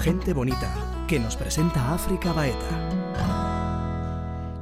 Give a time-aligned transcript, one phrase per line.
[0.00, 2.88] Gente bonita, que nos presenta África Baeta.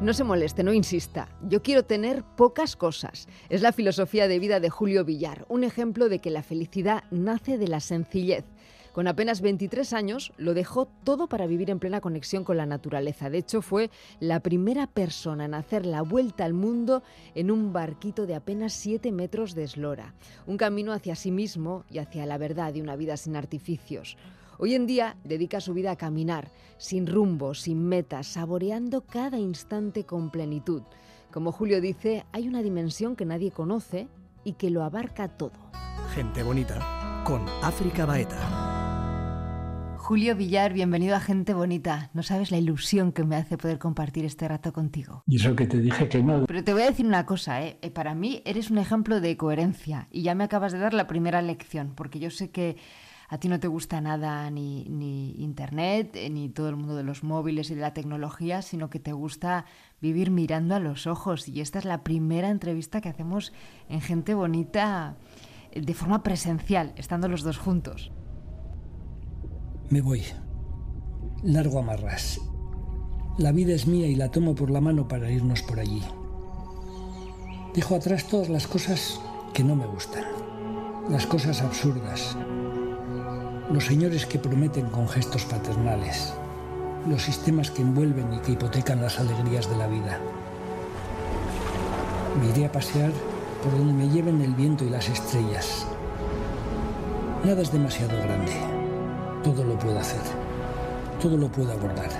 [0.02, 1.28] No se moleste, no insista.
[1.48, 3.28] Yo quiero tener pocas cosas.
[3.48, 7.56] Es la filosofía de vida de Julio Villar, un ejemplo de que la felicidad nace
[7.56, 8.46] de la sencillez.
[8.92, 13.30] Con apenas 23 años lo dejó todo para vivir en plena conexión con la naturaleza.
[13.30, 17.04] De hecho, fue la primera persona en hacer la vuelta al mundo
[17.36, 20.14] en un barquito de apenas 7 metros de eslora.
[20.48, 24.16] Un camino hacia sí mismo y hacia la verdad de una vida sin artificios.
[24.60, 30.04] Hoy en día dedica su vida a caminar, sin rumbo, sin metas, saboreando cada instante
[30.04, 30.82] con plenitud.
[31.30, 34.08] Como Julio dice, hay una dimensión que nadie conoce
[34.42, 35.52] y que lo abarca todo.
[36.12, 38.74] Gente bonita, con África Baeta.
[39.96, 42.10] Julio Villar, bienvenido a Gente Bonita.
[42.14, 45.22] No sabes la ilusión que me hace poder compartir este rato contigo.
[45.26, 46.46] Y eso que te dije que no.
[46.46, 47.78] Pero te voy a decir una cosa, ¿eh?
[47.82, 51.06] eh para mí eres un ejemplo de coherencia y ya me acabas de dar la
[51.06, 52.78] primera lección, porque yo sé que
[53.28, 57.02] a ti no te gusta nada ni, ni, Internet, eh, ni todo el mundo de
[57.02, 59.66] los móviles y de la tecnología, sino que te gusta
[60.00, 61.46] vivir mirando a los ojos.
[61.46, 63.52] Y esta es la primera entrevista que hacemos
[63.90, 65.16] en Gente Bonita
[65.72, 68.10] eh, de forma presencial, estando los dos juntos.
[69.90, 70.22] Me voy.
[71.42, 72.40] Largo amarras.
[73.36, 76.02] La vida es mía y la tomo por la mano para irnos por allí.
[77.74, 79.20] Dejo atrás todas las cosas
[79.52, 80.24] que no me gustan,
[81.08, 82.36] las cosas absurdas,
[83.70, 86.32] los señores que prometen con gestos paternales,
[87.06, 90.18] los sistemas que envuelven y que hipotecan las alegrías de la vida.
[92.40, 93.12] Me iré a pasear
[93.62, 95.86] por donde me lleven el viento y las estrellas.
[97.44, 98.52] Nada es demasiado grande.
[99.44, 100.20] Todo lo puedo hacer.
[101.20, 102.10] Todo lo puedo abordar.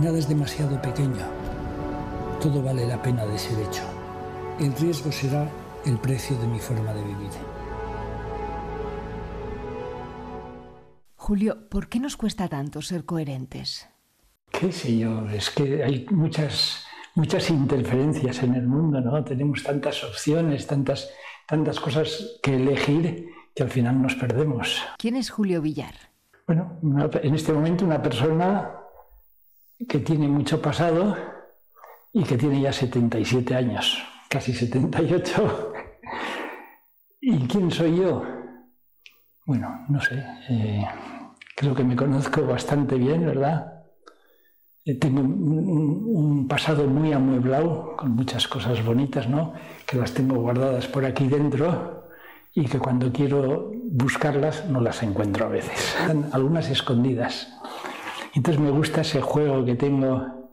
[0.00, 1.26] Nada es demasiado pequeño.
[2.40, 3.82] Todo vale la pena de ser hecho.
[4.60, 5.48] El riesgo será
[5.84, 7.59] el precio de mi forma de vivir.
[11.20, 13.86] Julio, ¿por qué nos cuesta tanto ser coherentes?
[14.50, 19.22] Qué sé yo, es que hay muchas, muchas interferencias en el mundo, ¿no?
[19.22, 21.10] Tenemos tantas opciones, tantas,
[21.46, 24.82] tantas cosas que elegir que al final nos perdemos.
[24.96, 25.94] ¿Quién es Julio Villar?
[26.46, 26.80] Bueno,
[27.22, 28.70] en este momento una persona
[29.86, 31.18] que tiene mucho pasado
[32.14, 35.72] y que tiene ya 77 años, casi 78.
[37.20, 38.24] ¿Y quién soy yo?
[39.50, 40.86] Bueno, no sé, eh,
[41.60, 43.82] creo que me conozco bastante bien, ¿verdad?
[44.86, 49.52] Eh, tengo un, pasado muy amueblado, con muchas cosas bonitas, ¿no?
[49.86, 52.08] Que las tengo guardadas por aquí dentro
[52.54, 55.96] y que cuando quiero buscarlas no las encuentro a veces.
[56.00, 57.52] Están algunas escondidas.
[58.34, 60.50] Entonces me gusta ese juego que tengo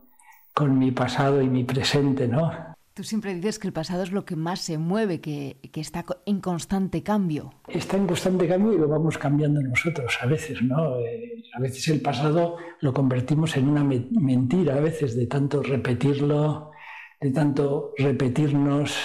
[0.53, 2.75] con mi pasado y mi presente, ¿no?
[2.97, 6.03] Tú siempre dices que el pasado es lo que más se mueve, que, que, está
[6.25, 7.53] en constante cambio.
[7.67, 10.97] Está en constante cambio y lo vamos cambiando nosotros a veces, ¿no?
[11.01, 15.61] Eh, a veces el pasado lo convertimos en una me mentira, a veces de tanto
[15.61, 16.71] repetirlo,
[17.21, 18.97] de tanto repetirnos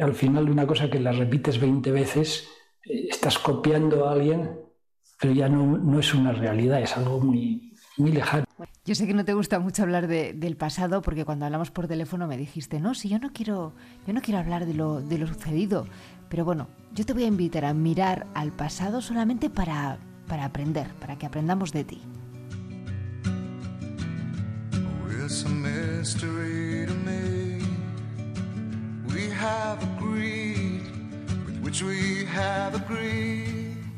[0.00, 2.46] al final una cosa que la repites 20 veces,
[2.84, 4.60] eh, estás copiando a alguien,
[5.20, 8.44] pero ya no, no, es una realidad, es algo muy, muy lejano.
[8.84, 11.86] Yo sé que no te gusta mucho hablar de, del pasado porque cuando hablamos por
[11.86, 13.74] teléfono me dijiste, no, si yo no quiero,
[14.08, 15.86] yo no quiero hablar de lo, de lo sucedido,
[16.28, 20.92] pero bueno, yo te voy a invitar a mirar al pasado solamente para, para aprender,
[20.94, 22.02] para que aprendamos de ti.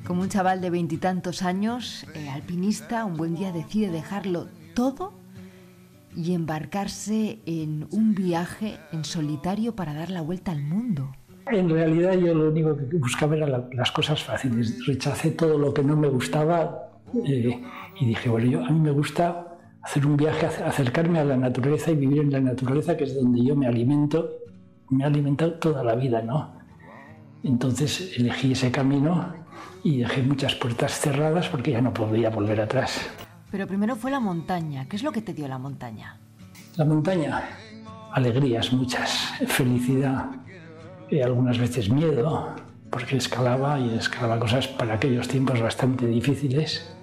[0.06, 5.12] Como un chaval de veintitantos años, eh, alpinista, un buen día decide dejarlo todo
[6.16, 11.10] y embarcarse en un viaje en solitario para dar la vuelta al mundo.
[11.50, 14.86] En realidad yo lo único que buscaba eran las cosas fáciles.
[14.86, 16.90] Rechacé todo lo que no me gustaba
[17.26, 17.62] eh,
[18.00, 21.90] y dije, bueno, yo, a mí me gusta hacer un viaje, acercarme a la naturaleza
[21.90, 24.30] y vivir en la naturaleza, que es donde yo me alimento
[24.90, 26.52] me ha alimentado toda la vida, ¿no?
[27.42, 29.34] Entonces elegí ese camino
[29.82, 33.10] y dejé muchas puertas cerradas porque ya no podía volver atrás.
[33.54, 34.88] Pero primero fue la montaña.
[34.88, 36.18] ¿Qué es lo que te dio la montaña?
[36.74, 37.40] La montaña,
[38.10, 40.26] alegrías muchas, felicidad,
[41.08, 42.48] y algunas veces miedo,
[42.90, 46.96] porque escalaba y escalaba cosas para aquellos tiempos bastante difíciles.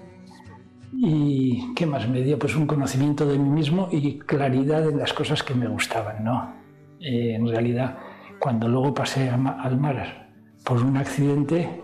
[0.92, 2.38] ¿Y qué más me dio?
[2.38, 6.52] Pues un conocimiento de mí mismo y claridad en las cosas que me gustaban, ¿no?
[7.00, 7.96] Eh, en realidad,
[8.38, 10.28] cuando luego pasé al mar
[10.66, 11.80] por un accidente,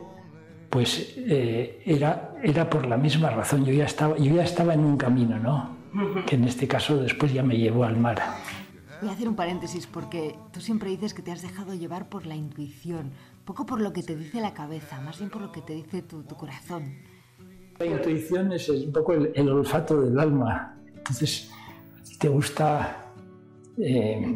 [0.69, 3.64] pues eh, era, era por la misma razón.
[3.64, 5.76] Yo ya, estaba, yo ya estaba en un camino, ¿no?
[6.26, 8.20] Que en este caso después ya me llevó al mar.
[9.00, 12.26] Voy a hacer un paréntesis porque tú siempre dices que te has dejado llevar por
[12.26, 13.12] la intuición,
[13.44, 16.02] poco por lo que te dice la cabeza, más bien por lo que te dice
[16.02, 16.96] tu, tu corazón.
[17.79, 20.76] La intuición es un poco el, olfato del alma.
[20.96, 21.50] Entonces,
[22.19, 23.05] te gusta...
[23.79, 24.34] Eh,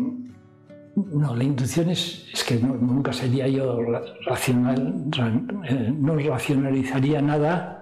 [0.95, 3.81] no, la intuición es, es que nunca sería yo
[4.27, 5.07] racional,
[5.65, 7.82] eh, no racionalizaría nada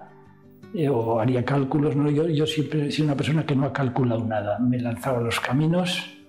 [0.73, 1.95] eh, o haría cálculos.
[1.95, 4.59] No, yo, yo siempre he sido una persona que no ha calculado nada.
[4.59, 6.21] Me he lanzado a los caminos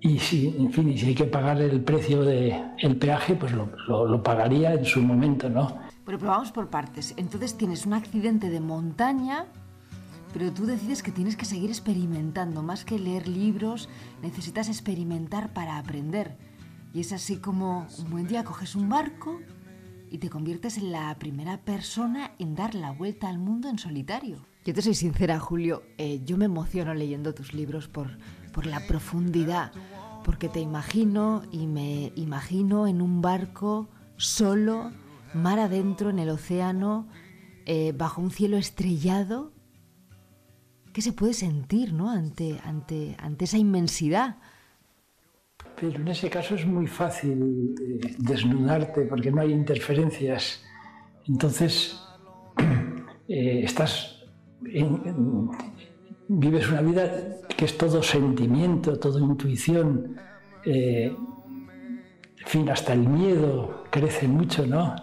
[0.00, 3.68] y si, en fin, y si hay que pagar el precio del peaje, pues lo,
[3.86, 5.78] lo, pagaría en su momento, ¿no?
[6.04, 7.14] Pero, pero vamos por partes.
[7.16, 9.46] Entonces tienes un accidente de montaña,
[10.32, 12.64] pero tú decides que tienes que seguir experimentando.
[12.64, 13.88] Más que leer libros,
[14.22, 16.36] necesitas experimentar para aprender.
[16.92, 19.40] Y es así como un buen día coges un barco
[20.12, 24.46] y te conviertes en la primera persona en dar la vuelta al mundo en solitario.
[24.64, 28.18] Yo te soy sincera, Julio, eh, yo me emociono leyendo tus libros por,
[28.52, 29.72] por la profundidad,
[30.22, 33.88] porque te imagino y me imagino en un barco
[34.18, 34.92] solo,
[35.32, 37.08] mar adentro en el océano,
[37.64, 39.50] eh, bajo un cielo estrellado.
[40.92, 42.10] ¿Qué se puede sentir ¿no?
[42.10, 44.36] ante, ante, ante esa inmensidad?
[45.82, 50.62] Pero en ese caso es muy fácil eh, desnudarte porque no hay interferencias.
[51.26, 52.00] Entonces,
[53.28, 54.20] eh, estás
[56.28, 57.10] vives una vida
[57.56, 60.14] que es todo sentimiento, todo intuición.
[60.64, 64.94] Eh, en fin, hasta el miedo crece mucho, ¿no?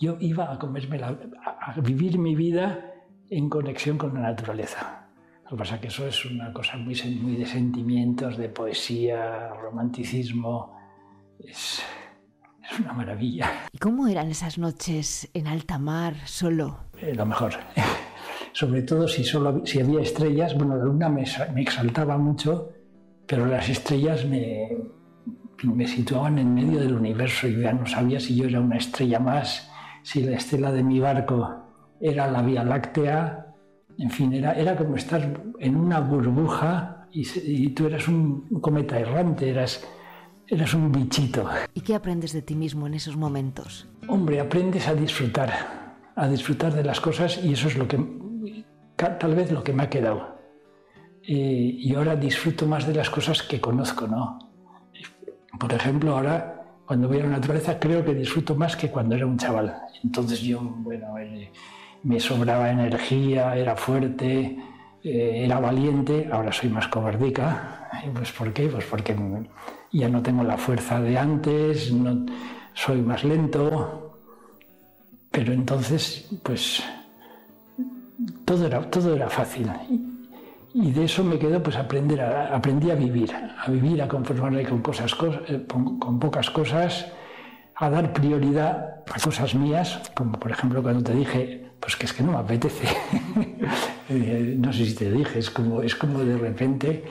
[0.00, 2.94] Yo iba a comerme a vivir mi vida
[3.28, 5.05] en conexión con la naturaleza.
[5.46, 9.50] Lo que pasa es que eso es una cosa muy, muy de sentimientos, de poesía,
[9.54, 10.76] romanticismo.
[11.38, 11.80] Es,
[12.68, 13.68] es, una maravilla.
[13.70, 16.78] ¿Y cómo eran esas noches en alta mar, solo?
[17.00, 17.52] Eh, lo mejor.
[18.52, 20.56] Sobre todo si, solo, si había estrellas.
[20.56, 22.72] Bueno, la luna me, me exaltaba mucho,
[23.24, 24.76] pero las estrellas me,
[25.62, 27.46] me situaban en medio del universo.
[27.46, 29.70] y ya no sabía si yo era una estrella más,
[30.02, 31.62] si la estela de mi barco
[32.00, 33.45] era la Vía Láctea
[33.98, 39.48] en fin, era, era como estar en una burbuja y, tú eras un, cometa errante,
[39.48, 39.86] eras,
[40.46, 41.48] eras un bichito.
[41.72, 43.88] ¿Y qué aprendes de ti mismo en esos momentos?
[44.08, 47.98] Hombre, aprendes a disfrutar, a disfrutar de las cosas y eso es lo que,
[48.96, 50.36] tal vez lo que me ha quedado.
[51.22, 54.38] y ahora disfruto más de las cosas que conozco, ¿no?
[55.58, 56.56] Por ejemplo, ahora
[56.86, 59.76] cuando voy a la naturaleza creo que disfruto más que cuando era un chaval.
[60.04, 61.50] Entonces yo, bueno, eh,
[62.06, 64.56] me sobraba energía, era fuerte,
[65.02, 67.88] eh, era valiente, ahora soy más cobardica.
[68.14, 68.68] Pues ¿Por qué?
[68.68, 69.16] Pues porque
[69.90, 72.24] ya no tengo la fuerza de antes, no,
[72.74, 74.20] soy más lento,
[75.32, 76.84] pero entonces pues
[78.44, 79.68] todo era, todo era fácil.
[80.74, 84.64] Y de eso me quedó pues aprender a, aprendí a vivir, a vivir, a conformarme
[84.64, 85.12] con, cosas,
[85.48, 87.06] eh, con pocas cosas,
[87.74, 92.12] a dar prioridad a cosas mías, como por ejemplo cuando te dije pues que es
[92.12, 92.86] que no me apetece.
[94.08, 97.02] Eh, no sé si te dije, es como, es como de repente,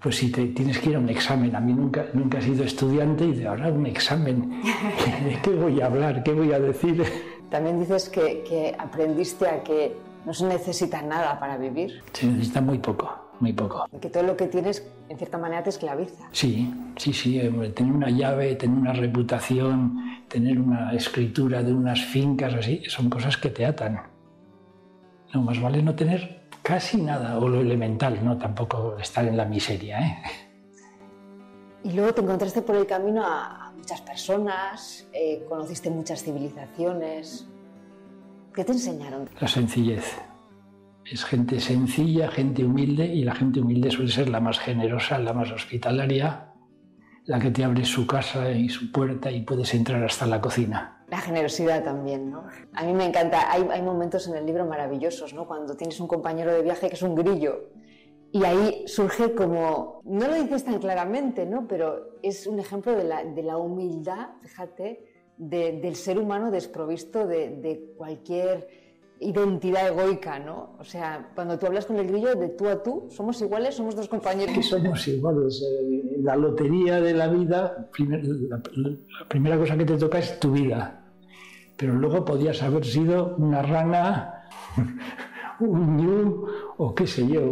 [0.00, 2.64] pues si te tienes que ir a un examen, a mí nunca, nunca he sido
[2.64, 4.50] estudiante y de ahora un examen,
[5.24, 6.24] ¿de qué voy a hablar?
[6.24, 7.04] ¿Qué voy a decir?
[7.48, 9.94] También dices que, que aprendiste a que
[10.26, 12.02] no se necesita nada para vivir.
[12.12, 13.86] Se necesita muy poco, muy poco.
[14.00, 16.28] Que todo lo que tienes, en cierta manera, te esclaviza.
[16.30, 17.40] Sí, sí, sí.
[17.74, 23.36] Tener una llave, tener una reputación, tener una escritura de unas fincas, así, son cosas
[23.36, 24.00] que te atan.
[25.34, 29.44] No, más vale no tener casi nada, o lo elemental, no tampoco estar en la
[29.44, 30.00] miseria.
[30.00, 30.22] ¿eh?
[31.82, 37.48] Y luego te encontraste por el camino a, muchas personas, eh, conociste muchas civilizaciones.
[38.54, 39.28] ¿Qué te enseñaron?
[39.40, 40.04] La sencillez.
[41.12, 45.34] Es gente sencilla, gente humilde, y la gente humilde suele ser la más generosa, la
[45.34, 46.54] más hospitalaria,
[47.26, 51.04] la que te abre su casa y su puerta y puedes entrar hasta la cocina.
[51.10, 52.46] La generosidad también, ¿no?
[52.72, 55.46] A mí me encanta, hay, momentos en el libro maravillosos, ¿no?
[55.46, 57.68] Cuando tienes un compañero de viaje que es un grillo
[58.32, 61.68] y ahí surge como, no lo dices tan claramente, ¿no?
[61.68, 63.04] Pero es un ejemplo de
[63.42, 65.04] la, humildad, fíjate,
[65.36, 68.81] del ser humano desprovisto de, de cualquier
[69.22, 70.76] identidad egoica, ¿no?
[70.78, 73.94] O sea, cuando tú hablas con el grillo de tú a tú, somos iguales, somos
[73.94, 74.66] dos compañeros.
[74.66, 75.62] somos iguales.
[75.62, 77.88] Eh, la lotería de la vida,
[78.48, 78.60] la,
[79.28, 81.02] primera cosa que te toca es tu vida
[81.82, 84.46] pero luego podías haber sido una rana,
[85.58, 87.42] un ñu o qué sé yo,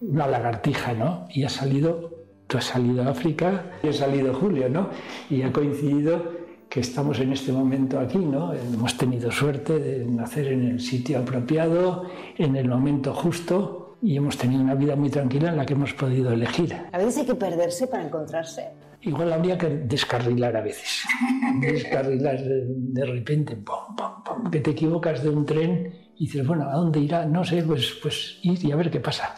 [0.00, 1.28] una lagartija, ¿no?
[1.30, 2.10] Y ha salido,
[2.48, 4.90] tú has salido a África, y ha salido Julio, ¿no?
[5.30, 6.41] Y ha coincidido
[6.72, 8.54] que estamos en este momento aquí, ¿no?
[8.54, 12.06] Hemos tenido suerte de nacer en el sitio apropiado,
[12.38, 15.92] en el momento justo, y hemos tenido una vida muy tranquila en la que hemos
[15.92, 16.74] podido elegir.
[16.90, 18.70] A veces hay que perderse para encontrarse.
[19.02, 21.04] Igual habría que descarrilar a veces.
[21.60, 26.70] descarrilar de, repente, pum, pum, pum, que te equivocas de un tren y dices, bueno,
[26.70, 27.26] ¿a dónde irá?
[27.26, 29.34] No sé, pues, pues ir y a ver qué pasa.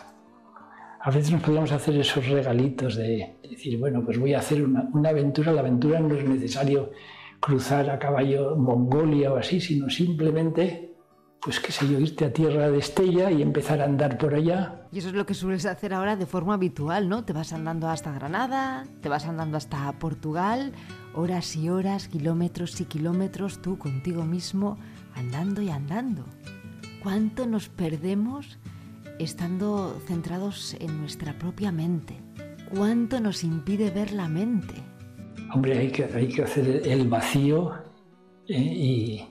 [1.01, 4.89] A veces nos podíamos hacer esos regalitos de decir, bueno, pues voy a hacer una,
[4.93, 5.53] una aventura.
[5.53, 6.93] La aventura no es necesario
[7.45, 10.95] cruzar a caballo Mongolia o así, sino simplemente
[11.43, 14.87] pues qué sé yo, irte a tierra de Estella y empezar a andar por allá.
[14.91, 17.27] Y eso es lo que sueles hacer ahora de forma habitual, ¿no?
[17.27, 20.73] Te vas andando hasta Granada, te vas andando hasta Portugal,
[21.15, 24.79] horas y horas, kilómetros y kilómetros, tú contigo mismo,
[25.15, 26.25] andando y andando.
[27.03, 28.59] ¿Cuánto nos perdemos
[29.19, 32.23] estando centrados en nuestra propia mente?
[32.75, 34.94] ¿Cuánto nos impide ver la mente?
[35.55, 37.73] Hombre, hay que, hay que hacer el vacío
[38.49, 39.29] eh, y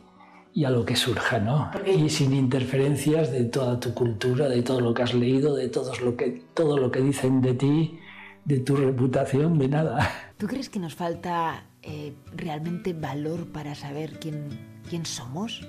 [0.53, 1.71] y a lo que surja, ¿no?
[1.85, 5.91] Y sin interferencias de toda tu cultura, de todo lo que has leído, de todo
[6.03, 7.99] lo que, todo lo que dicen de ti,
[8.45, 10.09] de tu reputación, de nada.
[10.37, 15.67] ¿Tú crees que nos falta eh, realmente valor para saber quién, quién somos?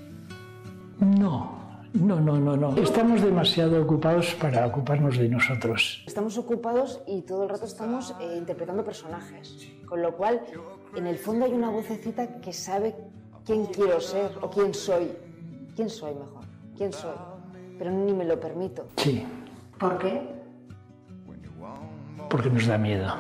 [1.01, 2.77] No, no, no, no, no.
[2.77, 6.05] Estamos demasiado ocupados para ocuparnos de nosotros.
[6.07, 9.74] Estamos ocupados y todo el rato estamos eh, interpretando personajes.
[9.87, 10.43] Con lo cual,
[10.97, 12.95] en el fondo hay una vocecita que sabe
[13.45, 15.11] quién quiero ser o quién soy.
[15.77, 16.45] ¿Quién soy mejor?
[16.77, 17.17] ¿Quién soy?
[17.79, 18.87] Pero ni me lo permito.
[18.97, 19.25] Sí.
[19.79, 20.23] ¿Por qué?
[22.31, 23.13] Porque nos da miedo.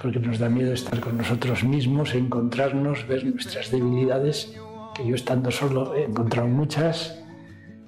[0.00, 4.56] Porque nos da miedo estar con nosotros mismos, encontrarnos, ver nuestras debilidades,
[4.94, 7.20] que yo estando solo he encontrado muchas.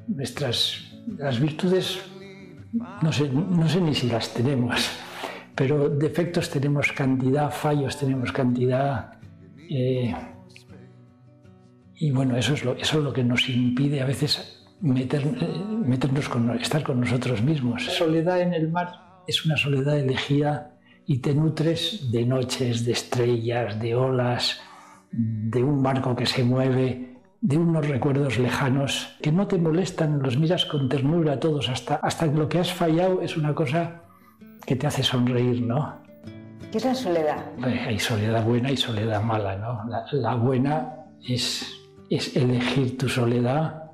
[0.09, 2.00] Nuestras las virtudes,
[3.03, 4.91] no sé, no sé ni si las tenemos,
[5.61, 9.12] pero defectos tenemos cantidad, fallos tenemos cantidad.
[9.69, 10.11] Eh,
[11.97, 15.23] y bueno, eso es lo, eso es lo que nos impide a veces meter,
[15.85, 17.85] meternos con, estar con nosotros mismos.
[17.85, 23.79] Soledad en el mar es una soledad elegida y te nutres de noches, de estrellas,
[23.79, 24.62] de olas,
[25.12, 30.38] de un barco que se mueve, de unos recuerdos lejanos que no te molestan, los
[30.38, 34.05] miras con ternura todos, hasta, hasta lo que has fallado es una cosa
[34.67, 36.00] que te hace sonreír, ¿no?
[36.71, 37.45] ¿Qué es la soledad?
[37.62, 39.85] Hay soledad buena y soledad mala, ¿no?
[40.12, 43.93] la buena es es elegir tu soledad,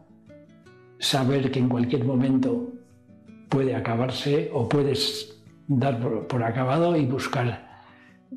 [0.98, 2.72] saber que en cualquier momento
[3.50, 7.84] puede acabarse o puedes dar por, acabado y buscar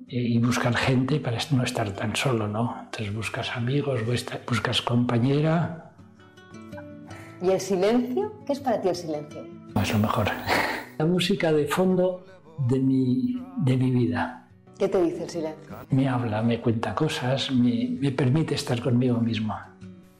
[0.07, 2.75] eh, y buscar gente para no estar tan solo, ¿no?
[2.83, 4.01] Entonces buscas amigos,
[4.45, 5.93] buscas compañera.
[7.41, 8.33] ¿Y el silencio?
[8.45, 9.47] ¿Qué es para ti el silencio?
[9.81, 10.27] Es lo mejor.
[10.99, 12.25] La música de fondo
[12.67, 14.49] de mi, de mi vida.
[14.77, 15.77] ¿Qué te dice el silencio?
[15.91, 19.55] Me habla, me cuenta cosas, me, me permite estar conmigo mismo.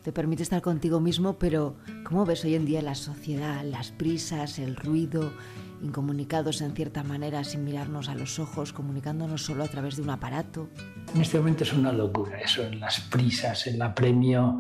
[0.01, 4.57] Te permite estar contigo mismo, pero ¿cómo ves hoy en día la sociedad, las prisas,
[4.57, 5.33] el ruido,
[5.81, 10.12] incomunicados en cierta manera, sin mirarnos a los ojos, comunicándonos solo a través de un
[10.12, 10.69] aparato?
[11.13, 14.57] En este momento es una locura eso, en las prisas, el apremio,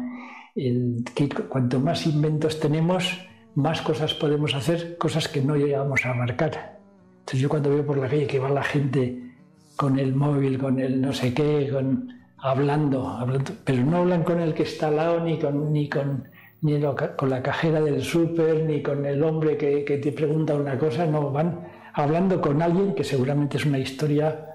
[0.53, 3.09] el, que cuanto más inventos tenemos,
[3.55, 6.79] más cosas podemos hacer, cosas que no llegamos a marcar.
[7.19, 9.33] Entonces yo cuando veo por la calle que va la gente
[9.75, 14.39] con el móvil, con el no sé qué, con, hablando, hablando, pero no hablan con
[14.39, 16.27] el que está al lado, ni con, ni con,
[16.61, 16.81] ni
[17.17, 21.05] con la cajera del súper, ni con el hombre que, que, te pregunta una cosa,
[21.05, 24.45] no, van hablando con alguien que seguramente es una historia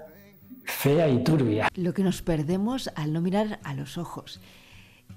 [0.63, 1.69] fea y turbia.
[1.75, 4.41] Lo que nos perdemos al no mirar a los ojos.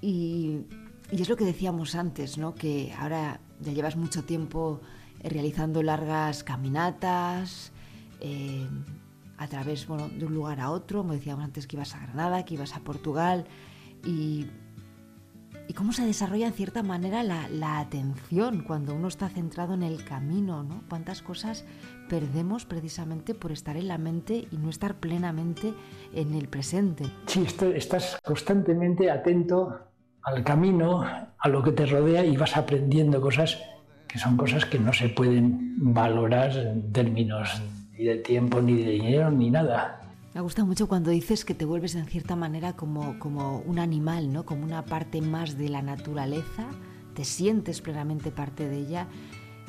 [0.01, 0.61] Y,
[1.11, 2.55] y es lo que decíamos antes, ¿no?
[2.55, 4.81] que ahora ya llevas mucho tiempo
[5.23, 7.71] realizando largas caminatas,
[8.21, 8.67] eh,
[9.37, 12.43] a través bueno, de un lugar a otro, como decíamos antes que ibas a Granada,
[12.43, 13.45] que ibas a Portugal,
[14.05, 14.47] y,
[15.67, 19.83] y cómo se desarrolla en cierta manera la, la, atención cuando uno está centrado en
[19.83, 20.83] el camino, ¿no?
[20.89, 21.65] Cuántas cosas
[22.09, 25.73] perdemos precisamente por estar en la mente y no estar plenamente
[26.13, 27.05] en el presente.
[27.27, 29.88] Sí, estás constantemente atento
[30.23, 33.57] al camino, a lo que te rodea y vas aprendiendo cosas
[34.09, 37.61] que son cosas que no se pueden valorar en términos
[37.95, 40.01] ni de tiempo, ni de dinero, ni nada.
[40.33, 44.33] Me gusta mucho cuando dices que te vuelves en cierta manera como, como un animal,
[44.33, 44.45] ¿no?
[44.45, 46.65] como una parte más de la naturaleza,
[47.13, 49.07] te sientes plenamente parte de ella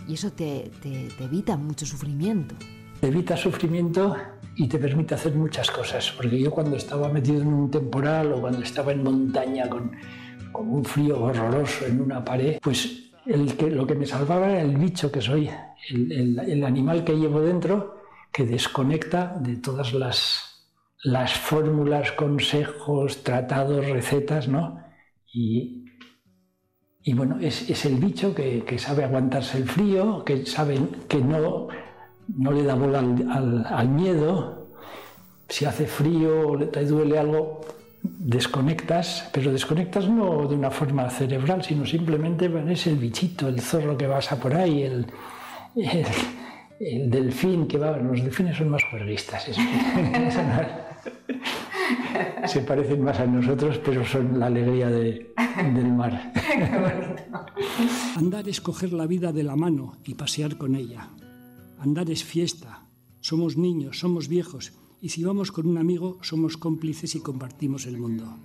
[0.09, 2.55] y eso te, te, te evita mucho sufrimiento.
[3.01, 4.17] Te evita sufrimiento
[4.57, 8.41] y te permite hacer muchas cosas, porque yo cuando estaba metido en un temporal o
[8.41, 9.93] cuando estaba en montaña con,
[10.53, 14.63] con un frío horroroso en una pared, pues el que, lo que me salvaba era
[14.63, 15.51] el bicho que soy,
[15.89, 18.01] el, animal que llevo dentro
[18.33, 20.69] que desconecta de todas las,
[21.03, 24.83] las fórmulas, consejos, tratados, recetas, ¿no?
[25.33, 25.85] Y,
[27.03, 30.79] y bueno, es, es, el bicho que, que, sabe aguantarse el frío, que sabe
[31.09, 31.69] que no,
[32.29, 34.69] no le da bola al, al, al miedo.
[35.49, 37.61] Si hace frío o te duele algo,
[38.03, 43.97] desconectas, pero desconectas no de una forma cerebral, sino simplemente es el bichito, el zorro
[43.97, 45.07] que pasa por ahí, el,
[46.81, 47.97] el, delfín que va.
[47.97, 49.45] Los delfines son más juerguistas.
[52.47, 56.33] se parecen más a nosotros, pero son la alegría del mar.
[58.17, 61.09] Andar es coger la vida de la mano y pasear con ella.
[61.79, 62.85] Andar es fiesta.
[63.21, 67.97] Somos niños, somos viejos y si vamos con un amigo somos cómplices y compartimos el
[67.97, 68.37] mundo.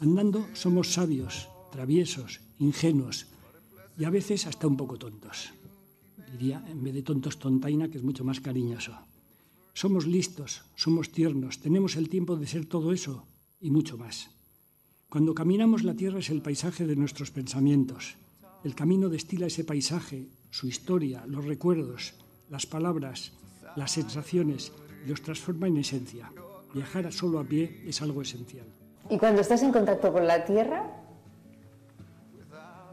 [0.00, 3.26] Andando somos sabios, traviesos, ingenuos
[3.98, 5.52] y a veces hasta un poco tontos.
[6.32, 8.96] Diría, en vez de tontos, tontaina, que es mucho más cariñoso.
[9.74, 13.24] Somos listos, somos tiernos, tenemos el tiempo de ser todo eso
[13.60, 14.30] y mucho más.
[15.08, 18.16] Cuando caminamos la tierra es el paisaje de nuestros pensamientos.
[18.64, 22.14] El camino destila ese paisaje, su historia, los recuerdos,
[22.48, 23.32] las palabras,
[23.76, 24.72] las sensaciones
[25.06, 26.30] los transforma en esencia.
[26.74, 28.66] Viajar solo a pie es algo esencial.
[29.10, 30.86] Y cuando estás en contacto con la tierra,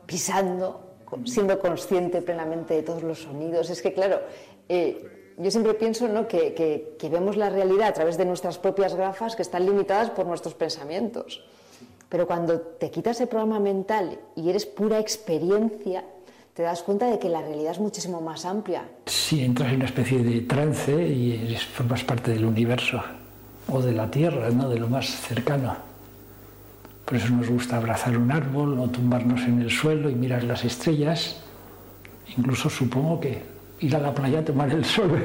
[0.06, 4.20] pisando, siendo consciente plenamente de todos los sonidos, es que claro,
[4.68, 6.28] eh, yo siempre pienso ¿no?
[6.28, 6.54] que,
[6.98, 10.54] que, vemos la realidad a través de nuestras propias gafas que están limitadas por nuestros
[10.54, 11.46] pensamientos.
[12.10, 16.04] Pero cuando te quitas ese programa mental y eres pura experiencia,
[16.60, 18.84] te das cuenta de que la realidad es muchísimo más amplia.
[19.06, 23.02] Sí, entras en una especie de trance y formas parte del universo
[23.70, 24.68] o de la Tierra, ¿no?
[24.68, 25.78] de lo más cercano.
[27.06, 30.66] Por eso nos gusta abrazar un árbol o tumbarnos en el suelo y mirar las
[30.66, 31.38] estrellas.
[32.36, 33.42] Incluso supongo que
[33.80, 35.18] ir a la playa a tomar el sol.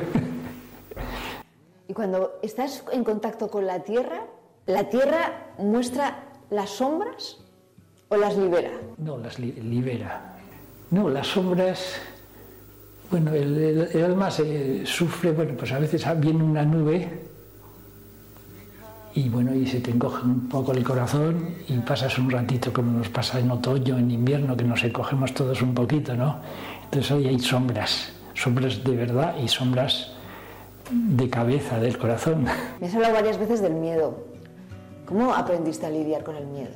[1.88, 4.20] y cuando estás en contacto con la Tierra,
[4.66, 6.16] ¿la Tierra muestra
[6.50, 7.38] las sombras
[8.08, 8.70] o las libera?
[8.98, 10.33] No, las libera
[10.90, 11.96] no, las sombras,
[13.10, 17.08] bueno, el, alma se sufre, bueno, pues a veces viene una nube
[19.14, 22.98] y bueno, y se te encoge un poco el corazón y pasas un ratito como
[22.98, 26.40] nos pasa en otoño, en invierno, que nos encogemos todos un poquito, ¿no?
[26.84, 30.10] Entonces hoy hay sombras, sombras de verdad y sombras
[30.90, 32.46] de cabeza, del corazón.
[32.80, 34.24] Me has hablado varias veces del miedo.
[35.06, 36.72] ¿Cómo aprendiste a lidiar con el miedo?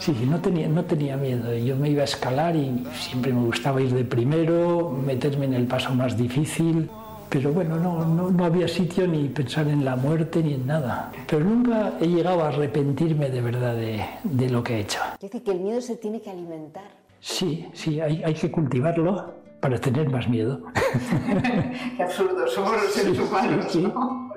[0.00, 1.54] Sí, no tenía, no tenía miedo.
[1.54, 5.66] Yo me iba a escalar y siempre me gustaba ir de primero, meterme en el
[5.66, 6.88] paso más difícil.
[7.28, 11.12] Pero bueno, no, no, no había sitio ni pensar en la muerte ni en nada.
[11.28, 15.00] Pero nunca he llegado a arrepentirme de verdad de, de lo que he hecho.
[15.20, 16.90] Dice que el miedo se tiene que alimentar.
[17.20, 20.62] Sí, sí, hay, hay que cultivarlo para tener más miedo.
[21.96, 24.32] Qué absurdo, somos los seres humanos, ¿no?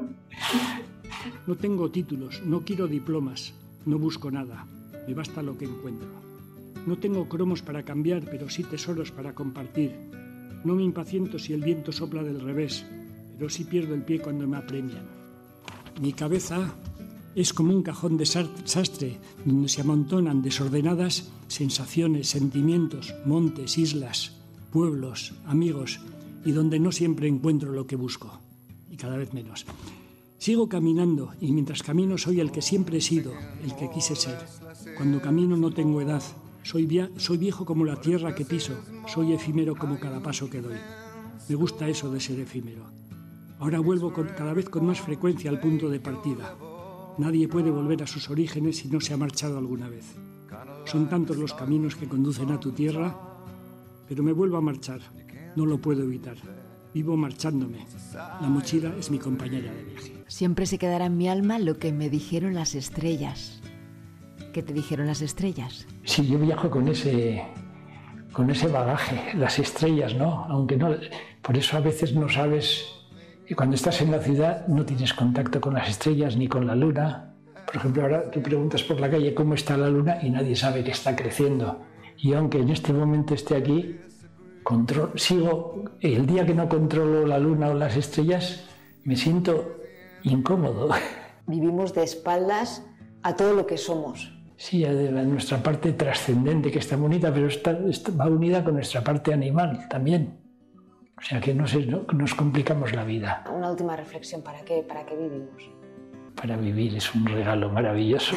[1.48, 3.54] No tengo títulos, no quiero diplomas,
[3.86, 4.66] no busco nada
[5.08, 6.10] me basta lo que encuentro.
[6.86, 9.96] No tengo cromos para cambiar, pero sí tesoros para compartir.
[10.64, 12.86] No me impaciento si el viento sopla del revés,
[13.38, 15.06] pero sí pierdo el pie cuando me apremian.
[16.02, 16.74] Mi cabeza
[17.36, 24.34] es como un cajón de sastre donde se amontonan desordenadas sensaciones, sentimientos, montes, islas,
[24.72, 26.00] pueblos, amigos,
[26.44, 28.40] y donde no siempre encuentro lo que busco,
[28.90, 29.66] y cada vez menos.
[30.38, 33.32] Sigo caminando y mientras camino soy el que siempre he sido,
[33.64, 34.40] el que quise ser.
[34.96, 36.22] Cuando camino no tengo edad,
[36.64, 38.74] soy, viejo como la tierra que piso,
[39.08, 40.78] soy efímero como cada paso que doy.
[41.50, 42.84] Me gusta eso de ser efímero.
[43.60, 46.56] Ahora vuelvo cada vez con más frecuencia al punto de partida.
[47.18, 50.06] Nadie puede volver a sus orígenes si no se ha marchado alguna vez.
[50.86, 53.16] Son tantos los caminos que conducen a tu tierra,
[54.08, 55.02] pero me vuelvo a marchar.
[55.56, 56.38] No lo puedo evitar.
[56.94, 57.86] Vivo marchándome.
[58.14, 60.14] La mochila es mi compañera de viaje.
[60.28, 63.63] Siempre se quedará en mi alma lo que me dijeron las estrellas.
[64.54, 65.88] ¿Qué te dijeron las estrellas?
[66.04, 67.44] Sí, yo viajo con ese,
[68.32, 70.46] con ese bagaje, las estrellas, ¿no?
[70.46, 70.96] Aunque no,
[71.42, 72.86] por eso a veces no sabes,
[73.56, 77.34] cuando estás en la ciudad no tienes contacto con las estrellas ni con la luna.
[77.66, 80.84] Por ejemplo, ahora tú preguntas por la calle cómo está la luna y nadie sabe
[80.84, 81.82] que está creciendo.
[82.20, 83.98] Y aunque en este momento esté aquí,
[85.16, 88.66] sigo, el día que no controlo la luna o las estrellas,
[89.04, 89.80] me siento
[90.22, 90.90] incómodo.
[91.48, 92.86] Vivimos de espaldas
[93.24, 94.33] a todo lo que somos.
[94.56, 97.74] Sí, a nuestra parte trascendente, que está bonita, pero está,
[98.20, 100.38] va unida con nuestra parte animal también.
[101.18, 101.66] O sea que no,
[102.14, 103.44] nos complicamos la vida.
[103.54, 105.70] Una última reflexión, ¿para qué, ¿para qué vivimos?
[106.36, 108.36] Para vivir es un regalo maravilloso.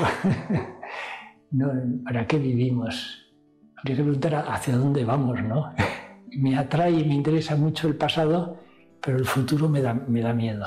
[1.50, 1.70] no,
[2.05, 3.33] ¿Para qué vivimos?
[3.76, 5.72] Habría que preguntar hacia dónde vamos, ¿no?
[6.37, 8.59] me atrae y me interesa mucho el pasado,
[9.00, 10.66] pero el futuro me da, me da miedo.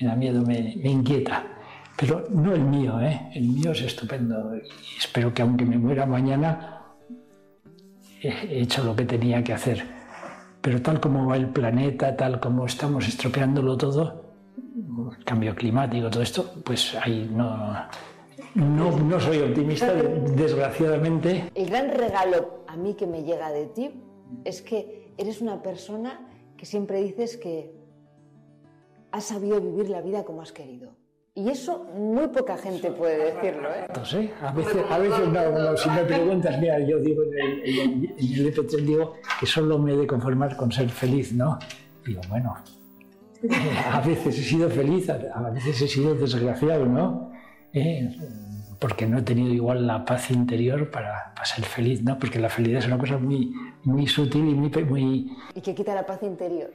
[0.00, 1.57] Me da miedo, me, me inquieta.
[1.98, 3.28] Pero no el mío, ¿eh?
[3.34, 4.52] El mío es estupendo.
[4.96, 6.94] Espero que aunque me muera mañana,
[8.22, 9.84] he hecho lo que tenía que hacer.
[10.60, 14.32] Pero tal como va el planeta, tal como estamos estropeándolo todo,
[15.24, 17.88] cambio climático, todo esto, pues ahí no,
[18.54, 21.50] no, no soy optimista, desgraciadamente.
[21.52, 23.90] El gran regalo a mí que me llega de ti
[24.44, 26.20] es que eres una persona
[26.56, 27.72] que siempre dices que
[29.10, 30.92] has sabido vivir la vida como has querido.
[31.38, 33.68] Y eso muy poca gente puede decirlo.
[33.68, 33.86] ¿eh?
[33.96, 37.64] No sé, a veces, a veces no, si me preguntas, mira, yo digo en el,
[38.18, 41.56] en el EP3 digo que solo me he de conformar con ser feliz, ¿no?
[42.04, 42.56] Digo, bueno,
[43.92, 47.30] a veces he sido feliz, a veces he sido desgraciado, ¿no?
[47.72, 48.16] Eh,
[48.80, 52.18] porque no he tenido igual la paz interior para, para, ser feliz, ¿no?
[52.18, 53.52] Porque la felicidad es una cosa muy,
[53.84, 55.36] muy sutil y muy, muy...
[55.54, 56.72] ¿Y qué quita la paz interior?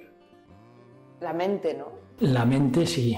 [1.20, 1.88] La mente, ¿no?
[2.20, 3.18] La mente sí,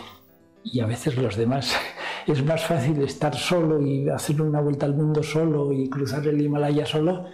[0.65, 1.75] y a veces los demás.
[2.27, 6.41] Es más fácil estar solo y hacer una vuelta al mundo solo y cruzar el
[6.41, 7.27] Himalaya solo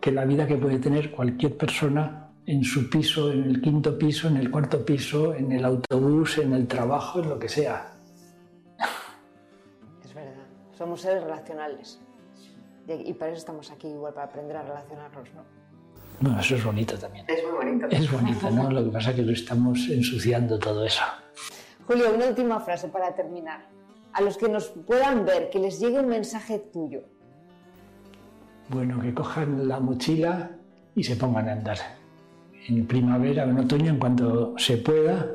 [0.00, 4.28] que la vida que puede tener cualquier persona en su piso, en el quinto piso,
[4.28, 7.96] en el cuarto piso, en el autobús, en el trabajo, en lo que sea.
[10.04, 10.46] Es verdad,
[10.78, 11.98] somos seres relacionales.
[12.86, 15.42] Y para eso estamos aquí, igual, para aprender a relacionarnos, ¿no?
[16.20, 17.26] Bueno, eso es bonito también.
[17.28, 17.86] Es muy bonito.
[17.90, 18.70] Es bonito, ¿no?
[18.70, 21.02] Lo que pasa es que lo estamos ensuciando todo eso.
[21.86, 23.68] Julio, una última frase para terminar.
[24.14, 27.02] A los que nos puedan ver, que les llegue un mensaje tuyo.
[28.70, 30.52] Bueno, que cojan la mochila
[30.94, 31.78] y se pongan a andar.
[32.68, 35.28] En primavera o en otoño, en cuanto se pueda,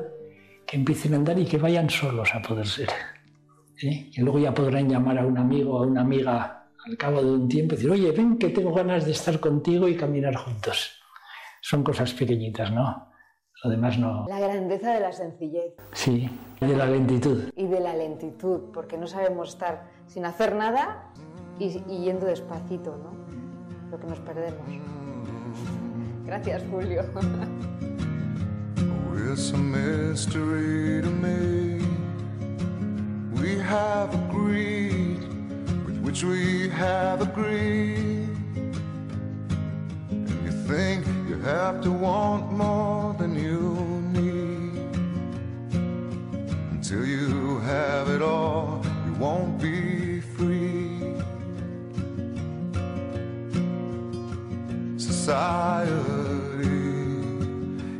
[0.66, 2.88] que empiecen a andar y que vayan solos a poder ser.
[3.80, 4.10] ¿Eh?
[4.12, 7.30] Que luego ya podrán llamar a un amigo o a una amiga al cabo de
[7.30, 11.00] un tiempo y decir, oye, ven que tengo ganas de estar contigo y caminar juntos.
[11.60, 13.09] Son cosas pequeñitas, ¿no?
[13.62, 14.26] Lo demás no.
[14.28, 15.74] La grandeza de la sencillez.
[15.92, 17.50] Sí, y de la lentitud.
[17.54, 21.10] Y de la lentitud, porque no sabemos estar sin hacer nada
[21.58, 23.10] y, y yendo despacito, ¿no?
[23.90, 24.66] Lo que nos perdemos.
[26.24, 27.04] Gracias, Julio.
[29.32, 31.84] It's a mystery to me.
[33.40, 35.20] We have agreed
[35.86, 38.19] with which we have agreed.
[41.42, 44.76] Have to want more than you need.
[46.70, 51.14] Until you have it all, you won't be free.
[54.98, 55.92] Society,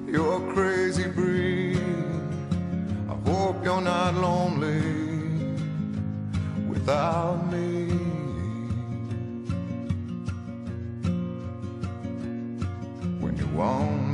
[0.06, 1.80] you're a crazy breed.
[3.08, 4.82] I hope you're not lonely
[6.68, 7.39] without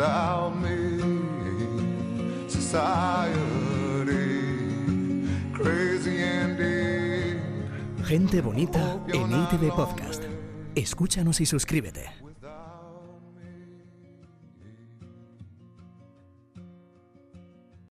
[0.00, 0.78] without me.
[2.48, 4.08] Society,
[5.52, 7.36] crazy indeed.
[8.06, 10.24] Gente bonita en ITV Podcast.
[10.74, 12.29] Escúchanos y suscríbete.